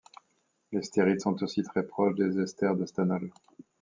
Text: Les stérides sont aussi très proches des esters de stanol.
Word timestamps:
Les 0.71 0.81
stérides 0.81 1.21
sont 1.21 1.43
aussi 1.43 1.61
très 1.61 1.83
proches 1.85 2.15
des 2.15 2.39
esters 2.39 2.75
de 2.75 2.87
stanol. 2.87 3.29